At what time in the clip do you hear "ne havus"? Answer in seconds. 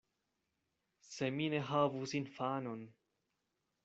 1.55-2.17